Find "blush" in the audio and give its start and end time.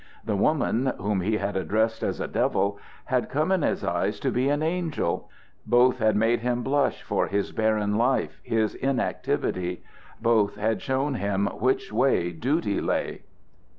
6.63-7.03